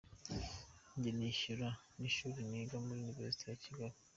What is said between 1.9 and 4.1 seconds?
n’ishyuri niga muri University of Kigali.